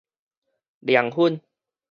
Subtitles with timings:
[0.79, 1.41] 涼粉